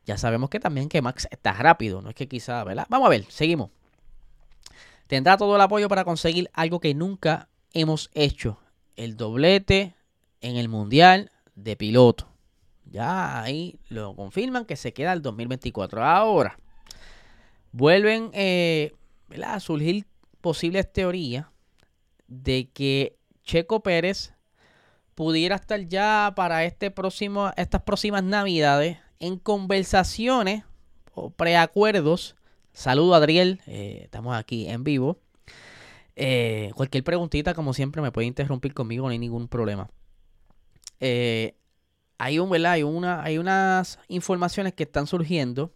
Ya 0.06 0.16
sabemos 0.16 0.49
que 0.49 0.61
también 0.61 0.88
que 0.88 1.02
Max 1.02 1.28
está 1.30 1.52
rápido, 1.52 2.00
no 2.00 2.08
es 2.08 2.14
que 2.14 2.26
quizá, 2.26 2.64
¿verdad? 2.64 2.87
Vamos 2.88 3.04
a 3.04 3.11
ver, 3.11 3.26
seguimos. 3.28 3.68
Tendrá 5.08 5.37
todo 5.37 5.56
el 5.56 5.61
apoyo 5.61 5.90
para 5.90 6.06
conseguir 6.06 6.49
algo 6.54 6.80
que 6.80 6.94
nunca 6.94 7.50
hemos 7.75 8.08
hecho 8.14 8.63
el 8.96 9.16
doblete 9.16 9.94
en 10.40 10.56
el 10.56 10.68
Mundial 10.68 11.30
de 11.54 11.76
piloto. 11.76 12.28
Ya 12.84 13.42
ahí 13.42 13.78
lo 13.88 14.14
confirman 14.14 14.66
que 14.66 14.76
se 14.76 14.92
queda 14.92 15.12
el 15.12 15.22
2024. 15.22 16.04
Ahora, 16.04 16.58
vuelven 17.72 18.30
eh, 18.34 18.92
a 19.44 19.58
surgir 19.60 20.06
posibles 20.40 20.92
teorías 20.92 21.46
de 22.28 22.70
que 22.72 23.16
Checo 23.42 23.82
Pérez 23.82 24.34
pudiera 25.14 25.56
estar 25.56 25.80
ya 25.80 26.32
para 26.36 26.64
este 26.64 26.90
próximo, 26.90 27.50
estas 27.56 27.82
próximas 27.82 28.22
navidades 28.22 28.98
en 29.20 29.38
conversaciones 29.38 30.64
o 31.14 31.30
preacuerdos. 31.30 32.36
Saludo 32.72 33.14
Adriel, 33.14 33.60
eh, 33.66 34.02
estamos 34.04 34.36
aquí 34.36 34.68
en 34.68 34.84
vivo. 34.84 35.18
Eh, 36.16 36.71
cualquier 36.75 37.04
preguntita, 37.04 37.54
como 37.54 37.75
siempre, 37.75 38.02
me 38.02 38.12
puede 38.12 38.26
interrumpir 38.26 38.75
conmigo, 38.75 39.06
no 39.06 39.12
hay 39.12 39.18
ningún 39.18 39.49
problema. 39.49 39.90
Eh, 41.00 41.56
hay, 42.18 42.38
un, 42.38 42.66
Hay, 42.66 42.83
una, 42.83 43.23
hay 43.23 43.38
unas 43.38 43.99
informaciones 44.09 44.73
que 44.75 44.85
están 44.85 45.06
surgiendo. 45.06 45.73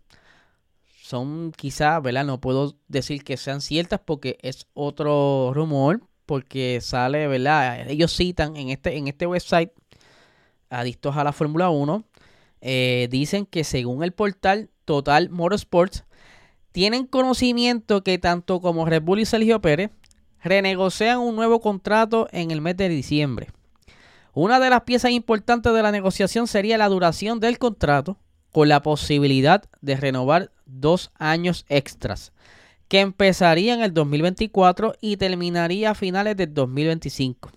Son 1.03 1.53
quizás, 1.53 2.03
¿verdad? 2.03 2.25
No 2.25 2.41
puedo 2.41 2.77
decir 2.87 3.25
que 3.25 3.37
sean 3.37 3.61
ciertas 3.61 4.01
porque 4.05 4.39
es 4.43 4.67
otro 4.75 5.53
rumor. 5.55 6.03
Porque 6.27 6.81
sale, 6.83 7.27
¿verdad? 7.27 7.89
Ellos 7.89 8.15
citan 8.15 8.57
en 8.57 8.69
este, 8.69 8.97
en 8.99 9.09
este 9.09 9.27
website, 9.27 9.73
adictos 10.69 11.17
a 11.17 11.25
la 11.25 11.33
Fórmula 11.33 11.71
1, 11.71 12.05
eh, 12.61 13.09
dicen 13.11 13.47
que 13.47 13.65
según 13.65 14.03
el 14.03 14.13
portal 14.13 14.69
Total 14.85 15.31
Motorsports, 15.31 16.05
tienen 16.73 17.07
conocimiento 17.07 18.05
que 18.05 18.19
tanto 18.19 18.61
como 18.61 18.85
Red 18.85 19.03
Bull 19.03 19.21
y 19.21 19.25
Sergio 19.25 19.63
Pérez 19.63 19.91
renegocian 20.43 21.19
un 21.19 21.37
nuevo 21.37 21.61
contrato 21.61 22.29
en 22.33 22.51
el 22.51 22.61
mes 22.61 22.77
de 22.77 22.89
diciembre. 22.89 23.49
Una 24.35 24.61
de 24.61 24.71
las 24.71 24.83
piezas 24.83 25.11
importantes 25.11 25.73
de 25.73 25.83
la 25.83 25.93
negociación 25.93 26.47
sería 26.47 26.79
la 26.79 26.89
duración 26.89 27.41
del 27.41 27.59
contrato 27.59 28.19
con 28.53 28.69
la 28.69 28.83
posibilidad 28.83 29.65
de 29.81 29.97
renovar 29.97 30.53
dos 30.65 31.11
años 31.19 31.65
extras, 31.69 32.33
que 32.89 33.01
empezaría 33.01 33.75
en 33.75 33.83
el 33.83 33.93
2024 33.93 34.95
y 35.01 35.17
terminaría 35.17 35.91
a 35.91 35.95
finales 35.95 36.37
del 36.37 36.55
2025. 36.55 37.51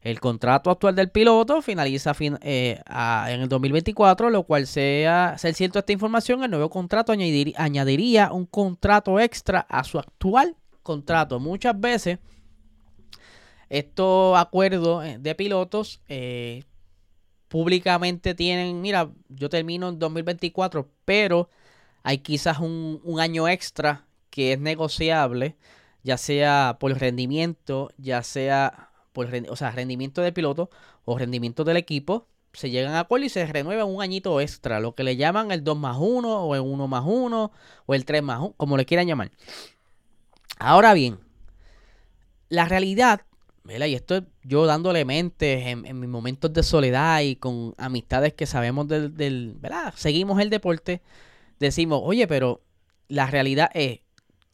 El 0.00 0.18
contrato 0.18 0.70
actual 0.70 0.96
del 0.96 1.10
piloto 1.10 1.62
finaliza 1.62 2.12
eh, 2.18 2.80
en 3.28 3.40
el 3.40 3.48
2024, 3.48 4.30
lo 4.30 4.42
cual 4.42 4.66
sea 4.66 5.36
ser 5.38 5.54
cierto 5.54 5.78
esta 5.78 5.92
información, 5.92 6.42
el 6.42 6.50
nuevo 6.50 6.70
contrato 6.70 7.12
añadiría 7.12 8.32
un 8.32 8.46
contrato 8.46 9.20
extra 9.20 9.60
a 9.60 9.84
su 9.84 10.00
actual 10.00 10.56
contrato. 10.82 11.40
Muchas 11.40 11.78
veces 11.80 12.18
estos 13.68 14.38
acuerdos 14.38 15.04
eh, 15.04 15.16
de 15.18 15.34
pilotos 15.34 16.02
eh, 16.08 16.64
públicamente 17.48 18.34
tienen, 18.34 18.80
mira, 18.80 19.10
yo 19.28 19.48
termino 19.48 19.88
en 19.88 19.98
2024, 19.98 20.88
pero 21.04 21.48
hay 22.02 22.18
quizás 22.18 22.58
un, 22.58 23.00
año 23.18 23.48
extra 23.48 24.06
que 24.30 24.52
es 24.52 24.60
negociable, 24.60 25.56
ya 26.02 26.18
sea 26.18 26.76
por 26.80 26.92
rendimiento, 26.98 27.90
ya 27.96 28.22
sea 28.22 28.90
por 29.12 29.28
o 29.48 29.56
sea, 29.56 29.70
rendimiento 29.70 30.20
del 30.22 30.32
piloto 30.32 30.70
o 31.04 31.18
rendimiento 31.18 31.64
del 31.64 31.76
equipo, 31.76 32.26
se 32.52 32.70
llegan 32.70 32.94
a 32.94 33.00
acuerdo 33.00 33.26
y 33.26 33.30
se 33.30 33.46
renueva 33.46 33.84
un 33.84 34.02
añito 34.02 34.40
extra, 34.40 34.80
lo 34.80 34.94
que 34.94 35.04
le 35.04 35.16
llaman 35.16 35.50
el 35.50 35.64
2 35.64 35.78
más 35.78 35.96
1 35.98 36.44
o 36.44 36.54
el 36.54 36.60
1 36.60 36.88
más 36.88 37.04
1 37.06 37.52
o 37.86 37.94
el 37.94 38.04
3 38.04 38.22
más 38.22 38.40
1, 38.40 38.54
como 38.56 38.76
le 38.76 38.84
quieran 38.84 39.06
llamar. 39.06 39.30
Ahora 40.58 40.94
bien, 40.94 41.18
la 42.48 42.66
realidad, 42.66 43.22
y 43.66 43.94
esto 43.94 44.24
yo 44.42 44.66
dándole 44.66 45.04
mente 45.04 45.70
en, 45.70 46.00
mis 46.00 46.08
momentos 46.08 46.52
de 46.52 46.62
soledad 46.62 47.20
y 47.22 47.36
con 47.36 47.74
amistades 47.78 48.34
que 48.34 48.46
sabemos 48.46 48.88
del, 48.88 49.56
¿verdad? 49.58 49.94
Seguimos 49.96 50.40
el 50.40 50.50
deporte, 50.50 51.00
decimos, 51.58 52.00
oye, 52.04 52.26
pero 52.26 52.62
la 53.08 53.26
realidad 53.26 53.70
es, 53.74 54.00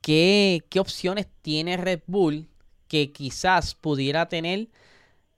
¿qué, 0.01 0.65
qué 0.69 0.81
opciones 0.81 1.27
tiene 1.43 1.77
Red 1.77 2.03
Bull 2.07 2.49
que 2.87 3.13
quizás 3.13 3.75
pudiera 3.75 4.29
tener 4.29 4.69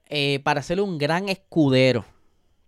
eh, 0.09 0.39
para 0.43 0.61
ser 0.61 0.81
un 0.81 0.97
gran 0.97 1.29
escudero? 1.29 2.05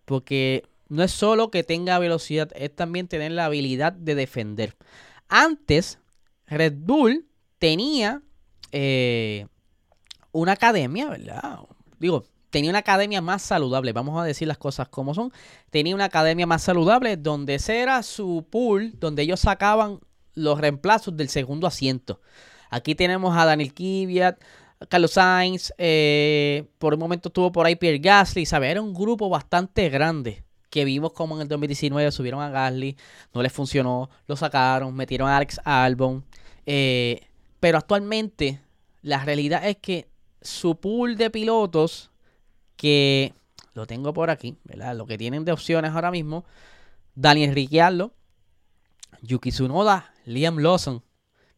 Porque 0.06 0.64
no 0.90 1.04
es 1.04 1.12
solo 1.12 1.52
que 1.52 1.64
tenga 1.64 2.00
velocidad, 2.00 2.52
es 2.56 2.76
también 2.76 3.08
tener 3.08 3.32
la 3.32 3.46
habilidad 3.46 3.94
de 3.94 4.16
defender. 4.16 4.76
Antes, 5.28 6.00
Red 6.48 6.74
Bull 6.78 7.26
tenía 7.64 8.22
eh, 8.74 9.48
una 10.34 10.52
academia, 10.52 11.08
¿verdad? 11.08 11.60
Digo, 11.98 12.26
tenía 12.50 12.70
una 12.70 12.80
academia 12.80 13.22
más 13.22 13.42
saludable, 13.42 13.94
vamos 13.94 14.22
a 14.22 14.26
decir 14.26 14.50
las 14.50 14.58
cosas 14.58 14.90
como 14.90 15.14
son. 15.14 15.32
Tenía 15.70 15.96
una 15.96 16.04
academia 16.04 16.46
más 16.46 16.62
saludable 16.62 17.16
donde 17.16 17.56
ese 17.56 17.80
era 17.80 18.04
su 18.04 18.46
pool, 18.50 19.00
donde 19.00 19.22
ellos 19.22 19.40
sacaban 19.40 20.02
los 20.34 20.60
reemplazos 20.60 21.16
del 21.16 21.30
segundo 21.30 21.66
asiento. 21.66 22.20
Aquí 22.70 22.96
tenemos 22.96 23.34
a 23.38 23.46
Daniel 23.46 23.74
Kiviat, 23.74 24.42
Carlos 24.90 25.12
Sainz, 25.12 25.72
eh, 25.78 26.66
por 26.80 26.96
un 26.96 27.00
momento 27.00 27.30
estuvo 27.30 27.50
por 27.54 27.66
ahí 27.66 27.78
Pierre 27.78 28.00
Gasly, 28.00 28.46
¿sabes? 28.46 28.72
Era 28.72 28.82
un 28.82 28.94
grupo 28.94 29.30
bastante 29.30 29.88
grande 29.88 30.44
que 30.70 30.84
vimos 30.84 31.14
como 31.14 31.36
en 31.36 31.44
el 31.44 31.48
2019 31.48 32.12
subieron 32.12 32.42
a 32.42 32.50
Gasly, 32.50 32.98
no 33.34 33.42
les 33.42 33.54
funcionó, 33.54 34.10
lo 34.28 34.36
sacaron, 34.36 34.94
metieron 34.94 35.30
a 35.30 35.38
Alex 35.38 35.62
Albon. 35.64 36.26
Eh, 36.66 37.22
pero 37.64 37.78
actualmente 37.78 38.60
la 39.04 39.24
realidad 39.24 39.66
es 39.66 39.78
que 39.78 40.10
su 40.42 40.82
pool 40.82 41.16
de 41.16 41.30
pilotos, 41.30 42.12
que 42.76 43.34
lo 43.74 43.88
tengo 43.88 44.12
por 44.12 44.30
aquí, 44.30 44.58
¿verdad? 44.66 44.98
Lo 44.98 45.06
que 45.06 45.18
tienen 45.18 45.46
de 45.46 45.54
opciones 45.54 45.92
ahora 45.92 46.12
mismo, 46.12 46.44
Daniel 47.16 47.56
Ricciardo, 47.56 48.14
Yuki 49.22 49.52
Tsunoda, 49.52 50.14
Liam 50.26 50.58
Lawson, 50.58 51.06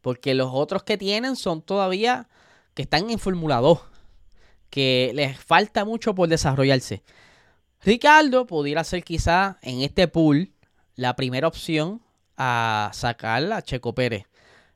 porque 0.02 0.36
los 0.36 0.52
otros 0.54 0.84
que 0.84 0.96
tienen 1.00 1.36
son 1.36 1.64
todavía 1.64 2.30
que 2.76 2.84
están 2.84 3.10
en 3.10 3.18
Fórmula 3.18 3.58
2. 3.58 3.80
que 4.70 5.12
les 5.16 5.40
falta 5.40 5.86
mucho 5.86 6.14
por 6.14 6.30
desarrollarse. 6.30 7.02
Ricardo 7.82 8.46
pudiera 8.46 8.84
ser 8.84 9.04
quizá 9.04 9.58
en 9.64 9.82
este 9.82 10.08
pool 10.08 10.54
la 10.94 11.16
primera 11.16 11.48
opción 11.48 12.04
a 12.38 12.92
sacar 12.94 13.52
a 13.52 13.64
Checo 13.64 13.96
Pérez. 13.96 14.28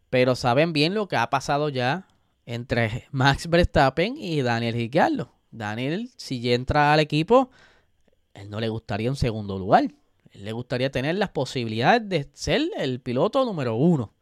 Pero 0.09 0.35
saben 0.35 0.73
bien 0.73 0.93
lo 0.93 1.07
que 1.07 1.17
ha 1.17 1.29
pasado 1.29 1.69
ya 1.69 2.07
entre 2.45 3.07
Max 3.11 3.47
Verstappen 3.47 4.17
y 4.17 4.41
Daniel 4.41 4.73
Ricciardo. 4.73 5.33
Daniel, 5.51 6.09
si 6.17 6.53
entra 6.53 6.93
al 6.93 6.99
equipo, 6.99 7.49
él 8.33 8.49
no 8.49 8.59
le 8.59 8.69
gustaría 8.69 9.09
un 9.09 9.15
segundo 9.15 9.57
lugar. 9.57 9.83
Él 10.31 10.45
le 10.45 10.51
gustaría 10.51 10.91
tener 10.91 11.15
las 11.15 11.29
posibilidades 11.29 12.07
de 12.07 12.29
ser 12.33 12.61
el 12.77 13.01
piloto 13.01 13.45
número 13.45 13.75
uno. 13.75 14.13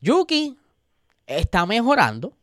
Yuki 0.00 0.56
está 1.26 1.66
mejorando. 1.66 2.34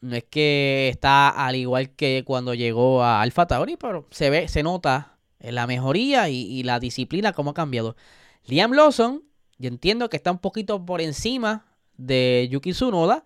No 0.00 0.16
es 0.16 0.24
que 0.24 0.88
está 0.88 1.28
al 1.28 1.54
igual 1.54 1.90
que 1.90 2.24
cuando 2.26 2.54
llegó 2.54 3.04
a 3.04 3.22
Alfa 3.22 3.46
Tauri, 3.46 3.76
pero 3.76 4.08
se 4.10 4.30
ve, 4.30 4.48
se 4.48 4.64
nota 4.64 5.16
la 5.38 5.68
mejoría 5.68 6.28
y, 6.28 6.42
y 6.42 6.64
la 6.64 6.80
disciplina 6.80 7.32
cómo 7.32 7.50
ha 7.50 7.54
cambiado. 7.54 7.96
Liam 8.44 8.72
Lawson, 8.72 9.22
yo 9.58 9.68
entiendo 9.68 10.08
que 10.08 10.16
está 10.16 10.32
un 10.32 10.38
poquito 10.38 10.84
por 10.84 11.00
encima 11.00 11.71
de 11.96 12.48
Yuki 12.50 12.72
Tsunoda, 12.72 13.24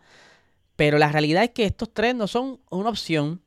pero 0.77 0.99
la 0.99 1.11
realidad 1.11 1.45
es 1.45 1.51
que 1.51 1.65
estos 1.65 1.93
tres 1.93 2.15
no 2.15 2.27
son 2.27 2.61
una 2.71 2.91
opción 2.91 3.41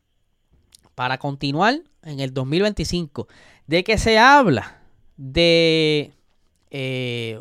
para 0.96 1.18
continuar 1.18 1.82
en 2.04 2.20
el 2.20 2.34
2025. 2.34 3.28
¿De 3.68 3.84
qué 3.84 3.98
se 3.98 4.18
habla? 4.18 4.82
De 5.16 6.14
eh, 6.72 7.40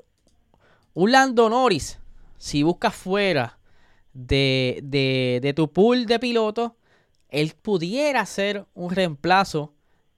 un 0.95 1.13
Lando 1.13 1.49
Norris, 1.49 1.99
si 2.37 2.63
buscas 2.63 2.95
fuera 2.95 3.59
de, 4.13 4.81
de, 4.83 5.53
tu 5.55 5.73
pool 5.73 6.07
de 6.07 6.19
pilotos, 6.19 6.73
él 7.29 7.55
pudiera 7.61 8.25
ser 8.27 8.67
un 8.75 8.91
reemplazo 8.91 9.75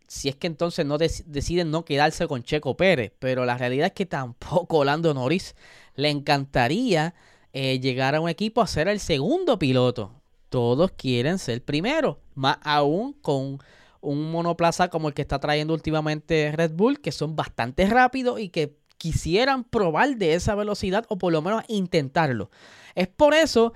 si 0.07 0.29
es 0.29 0.35
que 0.35 0.49
entonces 0.49 0.85
no 0.85 0.99
deciden 0.99 1.71
no 1.71 1.85
quedarse 1.85 2.26
con 2.26 2.43
Checo 2.43 2.76
Pérez. 2.76 3.12
Pero 3.21 3.45
la 3.45 3.57
realidad 3.57 3.87
es 3.87 3.93
que 3.93 4.07
tampoco 4.07 4.85
Lando 4.85 5.14
Norris 5.14 5.55
le 5.95 6.11
encantaría 6.11 7.14
eh, 7.52 7.80
llegar 7.80 8.14
a 8.14 8.21
un 8.21 8.28
equipo 8.28 8.61
a 8.61 8.66
ser 8.66 8.88
el 8.88 9.00
segundo 9.00 9.59
piloto. 9.59 10.12
Todos 10.49 10.92
quieren 10.92 11.38
ser 11.38 11.64
primero, 11.64 12.21
más 12.35 12.59
aún 12.62 13.12
con 13.12 13.59
un 14.00 14.30
monoplaza 14.33 14.88
como 14.88 15.09
el 15.09 15.14
que 15.14 15.23
está 15.23 15.38
trayendo 15.38 15.75
últimamente 15.75 16.52
Red 16.52 16.73
Bull, 16.73 17.00
que 17.00 17.12
son 17.12 17.37
bastante 17.37 17.87
rápidos 17.87 18.40
y 18.40 18.49
que 18.49 18.76
quisieran 18.99 19.64
probar 19.64 20.16
de 20.16 20.35
esa 20.35 20.54
velocidad 20.54 21.07
o 21.09 21.19
por 21.19 21.33
lo 21.33 21.42
menos 21.42 21.64
intentarlo. 21.69 22.50
Es 22.95 23.09
por 23.09 23.35
eso 23.35 23.73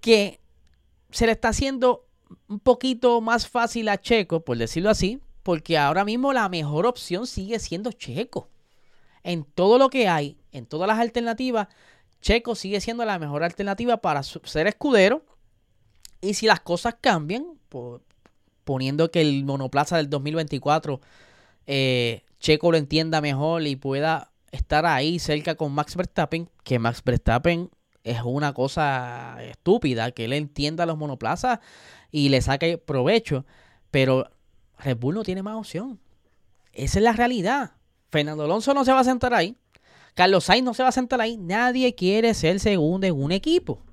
que 0.00 0.40
se 1.10 1.26
le 1.26 1.32
está 1.32 1.48
haciendo 1.48 2.06
un 2.48 2.60
poquito 2.60 3.20
más 3.20 3.48
fácil 3.48 3.88
a 3.88 4.00
Checo, 4.00 4.44
por 4.44 4.58
decirlo 4.58 4.90
así, 4.90 5.20
porque 5.42 5.78
ahora 5.78 6.04
mismo 6.04 6.32
la 6.32 6.48
mejor 6.48 6.86
opción 6.86 7.26
sigue 7.26 7.58
siendo 7.58 7.92
Checo. 7.92 8.50
En 9.22 9.44
todo 9.44 9.78
lo 9.78 9.90
que 9.90 10.08
hay, 10.08 10.38
en 10.52 10.66
todas 10.66 10.86
las 10.86 10.98
alternativas, 10.98 11.68
Checo 12.20 12.54
sigue 12.54 12.80
siendo 12.80 13.04
la 13.04 13.18
mejor 13.18 13.44
alternativa 13.44 13.98
para 13.98 14.22
ser 14.22 14.66
escudero. 14.66 15.24
Y 16.20 16.34
si 16.34 16.46
las 16.46 16.60
cosas 16.60 16.96
cambian, 17.00 17.46
poniendo 18.64 19.10
que 19.10 19.20
el 19.20 19.44
monoplaza 19.44 19.96
del 19.96 20.10
2024 20.10 21.00
eh, 21.66 22.24
Checo 22.40 22.72
lo 22.72 22.78
entienda 22.78 23.20
mejor 23.20 23.66
y 23.66 23.76
pueda 23.76 24.30
estar 24.52 24.86
ahí 24.86 25.18
cerca 25.18 25.54
con 25.54 25.72
Max 25.72 25.96
Verstappen, 25.96 26.48
que 26.64 26.78
Max 26.78 27.02
Verstappen 27.04 27.70
es 28.04 28.22
una 28.24 28.54
cosa 28.54 29.36
estúpida, 29.42 30.10
que 30.12 30.24
él 30.24 30.32
entienda 30.32 30.86
los 30.86 30.96
monoplazas 30.96 31.58
y 32.10 32.30
le 32.30 32.40
saque 32.40 32.78
provecho, 32.78 33.44
pero 33.90 34.30
Red 34.78 34.96
Bull 34.96 35.16
no 35.16 35.24
tiene 35.24 35.42
más 35.42 35.56
opción. 35.56 36.00
Esa 36.72 36.98
es 36.98 37.02
la 37.02 37.12
realidad. 37.12 37.72
Fernando 38.10 38.44
Alonso 38.44 38.72
no 38.72 38.84
se 38.84 38.92
va 38.92 39.00
a 39.00 39.04
sentar 39.04 39.34
ahí. 39.34 39.56
Carlos 40.18 40.46
Sainz 40.46 40.64
no 40.64 40.74
se 40.74 40.82
va 40.82 40.88
a 40.88 40.92
sentar 40.92 41.20
ahí. 41.20 41.36
Nadie 41.36 41.94
quiere 41.94 42.34
ser 42.34 42.58
segundo 42.58 43.06
en 43.06 43.14
un 43.14 43.30
equipo. 43.30 43.84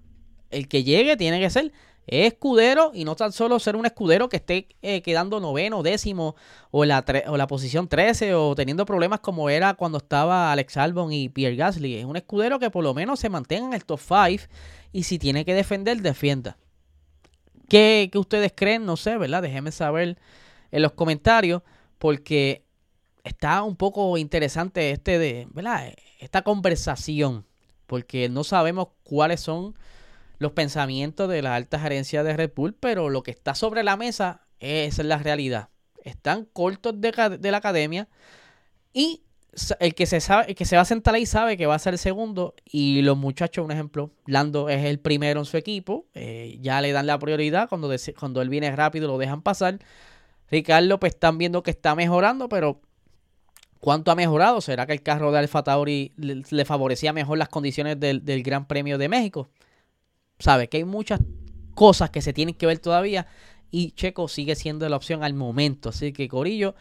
El 0.49 0.67
que 0.67 0.83
llegue 0.83 1.15
tiene 1.17 1.39
que 1.39 1.51
ser 1.51 1.71
escudero 2.07 2.89
y 2.95 3.05
no 3.05 3.15
tan 3.15 3.31
solo 3.31 3.59
ser 3.59 3.75
un 3.75 3.85
escudero 3.85 4.27
que 4.27 4.37
esté 4.37 4.67
eh, 4.81 5.03
quedando 5.03 5.39
noveno, 5.39 5.83
décimo 5.83 6.35
o 6.71 6.83
la, 6.83 7.05
o 7.27 7.37
la 7.37 7.45
posición 7.45 7.87
13 7.87 8.33
o 8.33 8.55
teniendo 8.55 8.87
problemas 8.87 9.19
como 9.19 9.51
era 9.51 9.75
cuando 9.75 9.99
estaba 9.99 10.51
Alex 10.51 10.77
Albon 10.77 11.13
y 11.13 11.29
Pierre 11.29 11.57
Gasly. 11.57 11.97
Es 11.97 12.05
un 12.05 12.15
escudero 12.15 12.57
que 12.57 12.71
por 12.71 12.83
lo 12.83 12.95
menos 12.95 13.19
se 13.19 13.29
mantenga 13.29 13.67
en 13.67 13.73
el 13.75 13.85
top 13.85 13.99
5 13.99 14.45
y 14.93 15.03
si 15.03 15.19
tiene 15.19 15.45
que 15.45 15.53
defender, 15.53 16.01
defienda. 16.01 16.57
¿Qué, 17.69 18.09
¿Qué, 18.11 18.17
ustedes 18.17 18.51
creen? 18.55 18.83
No 18.83 18.97
sé, 18.97 19.15
¿verdad? 19.19 19.43
Déjenme 19.43 19.71
saber 19.71 20.17
en 20.71 20.81
los 20.81 20.93
comentarios 20.93 21.61
porque 21.99 22.65
está 23.23 23.61
un 23.61 23.75
poco 23.75 24.17
interesante 24.17 24.89
este 24.89 25.19
de, 25.19 25.47
¿verdad? 25.51 25.91
Esta 26.25 26.41
conversación, 26.41 27.45
porque 27.85 28.29
no 28.29 28.43
sabemos 28.43 28.89
cuáles 29.03 29.41
son 29.41 29.75
los 30.39 30.51
pensamientos 30.51 31.29
de 31.29 31.41
la 31.41 31.55
alta 31.55 31.79
gerencia 31.79 32.23
de 32.23 32.35
Red 32.35 32.51
Bull, 32.55 32.73
pero 32.73 33.09
lo 33.09 33.23
que 33.23 33.31
está 33.31 33.55
sobre 33.55 33.83
la 33.83 33.95
mesa 33.95 34.41
es 34.59 34.97
la 34.97 35.19
realidad. 35.19 35.69
Están 36.03 36.45
cortos 36.45 36.99
de, 36.99 37.39
la 37.51 37.57
academia 37.57 38.07
y 38.91 39.21
el 39.79 39.93
que, 39.93 40.07
se 40.07 40.19
sabe, 40.19 40.47
el 40.49 40.55
que 40.55 40.65
se 40.65 40.75
va 40.75 40.81
a 40.81 40.85
sentar 40.85 41.13
ahí 41.13 41.25
sabe 41.25 41.57
que 41.57 41.67
va 41.67 41.75
a 41.75 41.79
ser 41.79 41.93
el 41.93 41.99
segundo 41.99 42.55
y 42.65 43.01
los 43.03 43.17
muchachos, 43.17 43.63
un 43.63 43.71
ejemplo, 43.71 44.11
Lando 44.25 44.67
es 44.67 44.83
el 44.83 44.99
primero 44.99 45.39
en 45.39 45.45
su 45.45 45.57
equipo, 45.57 46.07
eh, 46.15 46.57
ya 46.59 46.81
le 46.81 46.91
dan 46.91 47.05
la 47.05 47.19
prioridad, 47.19 47.69
cuando, 47.69 47.89
cuando 48.19 48.41
él 48.41 48.49
viene 48.49 48.75
rápido 48.75 49.07
lo 49.07 49.17
dejan 49.17 49.41
pasar. 49.43 49.79
Ricardo 50.49 50.99
pues 50.99 51.13
están 51.13 51.37
viendo 51.37 51.63
que 51.63 51.71
está 51.71 51.95
mejorando, 51.95 52.49
pero 52.49 52.81
¿Cuánto 53.85 54.09
ha 54.09 54.15
mejorado? 54.15 54.61
¿Será 54.61 54.87
que 54.87 54.93
el 54.93 55.03
carro 55.03 55.31
de 55.31 55.37
Alfa 55.37 55.63
Tauri 55.63 56.11
le, 56.17 56.65
favorecía 56.65 57.13
mejor 57.13 57.37
las 57.37 57.49
condiciones 57.49 57.99
del, 57.99 58.41
Gran 58.41 58.67
Premio 58.67 58.97
de 58.97 59.07
México? 59.09 59.51
Sabe 60.39 60.69
que 60.69 60.77
hay 60.77 60.85
muchas 60.85 61.19
cosas 61.75 62.09
que 62.09 62.23
se 62.23 62.33
tienen 62.33 62.55
que 62.55 62.65
ver 62.65 62.79
todavía 62.79 63.27
y 63.69 63.91
Checo 63.91 64.27
sigue 64.27 64.55
siendo 64.55 64.89
la 64.89 64.95
opción 64.95 65.23
al 65.23 65.35
momento. 65.35 65.89
Así 65.89 66.13
que 66.13 66.27
Corillo, 66.27 66.73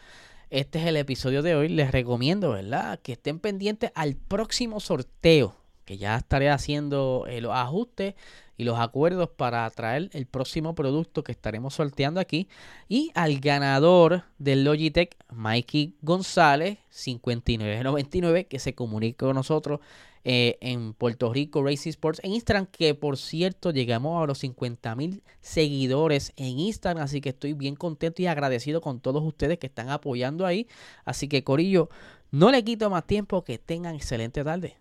este 0.49 0.79
es 0.79 0.87
el 0.87 0.97
episodio 0.97 1.43
de 1.43 1.53
hoy. 1.53 1.69
Les 1.69 1.91
recomiendo, 1.91 2.53
¿verdad? 2.53 2.99
Que 3.03 3.11
estén 3.11 3.37
pendientes 3.37 3.91
al 3.93 4.15
próximo 4.15 4.79
sorteo, 4.79 5.57
que 5.85 5.97
ya 5.97 6.17
estaré 6.17 6.49
haciendo 6.49 7.25
eh, 7.27 7.41
los 7.41 7.53
ajustes 7.53 8.15
y 8.57 8.63
los 8.63 8.79
acuerdos 8.79 9.29
para 9.29 9.69
traer 9.69 10.09
el 10.13 10.25
próximo 10.25 10.75
producto 10.75 11.23
que 11.23 11.31
estaremos 11.31 11.75
sorteando 11.75 12.19
aquí. 12.19 12.47
Y 12.87 13.11
al 13.13 13.39
ganador 13.39 14.23
del 14.37 14.63
Logitech, 14.63 15.15
Mikey 15.31 15.95
González, 16.01 16.79
5999, 16.89 18.47
que 18.47 18.59
se 18.59 18.73
comunica 18.73 19.25
con 19.25 19.35
nosotros 19.35 19.79
eh, 20.27 20.57
en 20.61 20.93
Puerto 20.93 21.31
Rico 21.31 21.63
Racing 21.63 21.91
Sports 21.91 22.19
en 22.23 22.33
Instagram, 22.33 22.65
que 22.65 22.95
por 22.95 23.17
cierto 23.17 23.69
llegamos 23.69 24.23
a 24.23 24.25
los 24.25 24.39
50 24.39 24.95
mil 24.95 25.21
seguidores 25.39 26.33
en 26.35 26.57
Instagram, 26.59 27.03
así 27.03 27.21
que 27.21 27.29
estoy 27.29 27.53
bien 27.53 27.75
contento 27.75 28.23
y 28.23 28.25
agradecido 28.25 28.81
con 28.81 28.99
todos 28.99 29.23
ustedes 29.23 29.59
que 29.59 29.67
están 29.67 29.89
apoyando 29.89 30.47
ahí. 30.47 30.67
Así 31.03 31.27
que 31.27 31.43
Corillo, 31.43 31.89
no 32.31 32.49
le 32.49 32.63
quito 32.63 32.89
más 32.89 33.05
tiempo, 33.05 33.43
que 33.43 33.59
tengan 33.59 33.93
excelente 33.93 34.43
tarde. 34.43 34.77